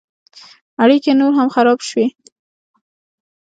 [0.83, 2.07] اړیکې نور هم خراب شوې.